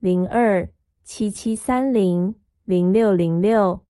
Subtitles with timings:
[0.00, 0.66] 零二
[1.04, 2.34] 七七三零
[2.64, 3.84] 零六零六。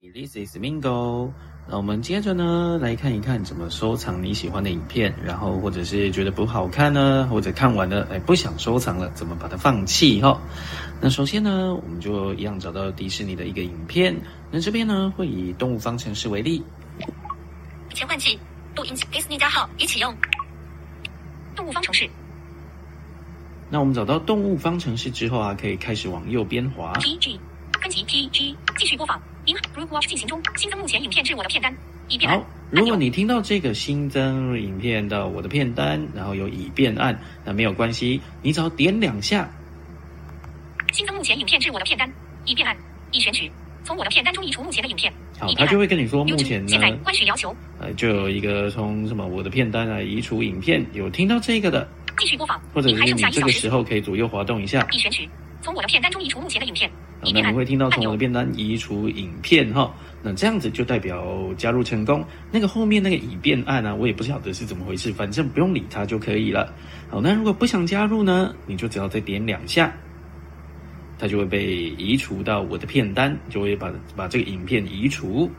[0.00, 1.32] This is Mingo。
[1.68, 10.40] 那我们接着呢来看一看怎么收藏你喜欢的影片，然后或者是觉得不好看呢，或者看完了哎不想收藏了，怎么把它放弃哈？
[11.00, 14.16] 那首先呢，我们就一样找到迪士尼的一个影片。
[14.52, 16.62] 那这边呢会以动物方程式为例。
[17.92, 18.38] 切换器，
[18.76, 20.14] 录音迪士尼加号已启用。
[21.56, 22.08] 动物方程式。
[23.72, 26.92] 那我们找到动物方程式之后啊，可以开始往右边滑。
[26.94, 27.38] P G
[27.80, 29.20] 分级 P G 继续播放。
[29.46, 31.72] 您 Group Watch 进行中，新增目前影片至我的片单。
[32.08, 39.48] 已变好，如果你听到这个新增影片到我的片单，然后有已变按，那没有关系，你只要点两下。
[40.92, 42.12] 新增目前影片至我的片单。
[42.46, 42.76] 已变按，
[43.12, 43.48] 已选取。
[43.84, 45.12] 从我的片单中移除目前的影片。
[45.38, 46.68] 好，他就会跟你说目前呢。
[46.68, 47.54] 现在关许要求。
[47.78, 51.88] 呃，就有一个从什么我的片单来移除影片，有听到这个的。
[52.20, 54.86] 继续播放，或者是你这个时候可以左右滑动一下。
[54.92, 55.26] 已选取，
[55.62, 56.90] 从我的片单中移除目前的影片。
[57.22, 61.24] 那你会听到从我的片单移除影片哈，那这样子就代表
[61.56, 62.22] 加入成功。
[62.50, 66.74] 那个后面那个已变按呢，我也不晓得是怎么回事，反正不用理它就可以了。
[67.08, 69.90] 好，那如果不想加入呢，你就只要再点两下，
[71.18, 75.50] 它就会被移除到我的片单，就会把把这个影片移除。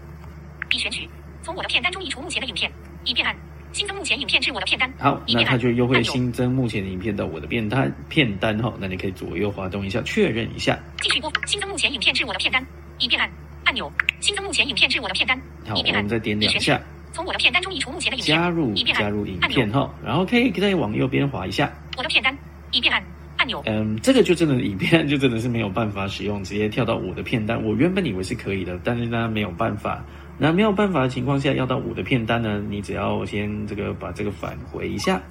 [0.71, 1.09] 已选取，
[1.41, 2.71] 从我的片单中移除目前的影片。
[3.03, 3.35] 已变按。
[3.73, 4.91] 新增目前影片至我的片单。
[4.99, 8.73] 好，那它就又会新增目前的影片到我的片单片单哈。
[8.79, 10.77] 那你可以左右滑动一下，确认一下。
[11.01, 11.31] 继续播。
[11.47, 12.65] 新增目前影片至我的片单。
[12.99, 13.29] 已变按
[13.63, 13.91] 按钮。
[14.19, 15.39] 新增目前影片至我的片单。
[15.65, 16.79] 好，我们再点两下。
[17.13, 18.37] 从我的片单中移除目前的影片。
[18.37, 21.71] 加入加入影片哈，然后可以再往右边滑一下。
[21.97, 22.37] 我的片单。
[22.71, 23.03] 已变按
[23.37, 23.63] 按钮。
[23.65, 27.63] 嗯，这个就真的影片就真的是没有办法使用，直接跳到我的片单。
[27.63, 30.03] 我原本以为是可以的，但是呢没有办法。
[30.43, 32.59] 那没有办法的情况下，要到五的片单呢？
[32.67, 35.21] 你只要先这个把这个返回一下，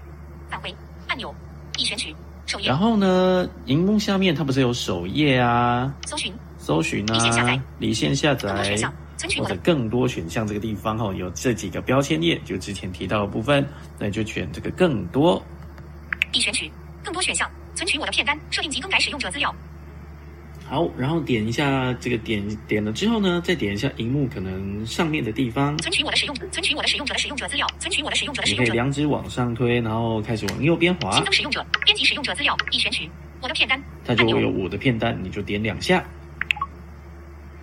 [0.49, 0.73] 返回
[1.09, 1.35] 按钮
[1.79, 2.15] 已选取
[2.47, 2.69] 首页。
[2.69, 5.93] 然后呢，荧幕下面它不是有首页啊？
[6.07, 8.77] 搜寻搜寻啊，离线下载
[9.37, 13.67] 或者更多选项这个地方哦，有这几个标签页，就之前提到的部分，
[13.99, 15.43] 那就选这个更多。
[16.31, 16.71] 已选取
[17.03, 19.53] 更多选项，存取我的片单，设定及更改使用者资料。
[20.71, 28.63] 好，然后点一下这个点点了之后呢，再点一下荧幕可能上面的地方，存取我的使用者，存取我的使用者的使用者资料，存取我的使用者的使用者。
[28.63, 31.11] 你可以两指往上推，然后开始往右边滑。
[31.11, 33.11] 新增使用者，编辑使用者资料，已选取
[33.43, 33.83] 我的片单。
[34.07, 36.05] 它就会有我的片单，你就点两下。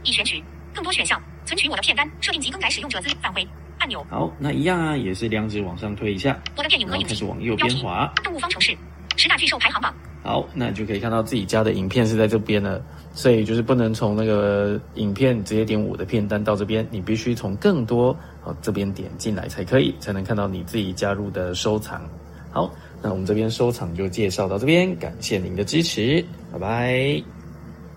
[0.03, 0.43] 已选取
[0.75, 3.47] 更多选项，存取我的片单，设定及更改使用者资料返回
[3.79, 4.05] 按钮。
[4.09, 6.37] 好，那一样啊，也是两指往上推一下。
[6.57, 8.11] 我的电影和影开始往右边滑。
[8.21, 8.77] 动物方程式
[9.15, 9.95] 十大巨兽排行榜。
[10.27, 12.83] 好，那你就可以看到自己家的影片是在这边了，
[13.13, 18.09] 所以就是不能从那个影片直接点我的片单到这边，你必须从更多
[18.43, 22.01] 哦这边点进来才可以，才能看到你自己加入的收藏。
[22.51, 22.69] 好，
[23.01, 26.21] 那我们这边收藏就介绍到这边，感谢您的支持，
[26.51, 27.36] 拜拜。